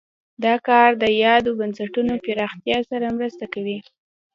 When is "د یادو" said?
1.03-1.51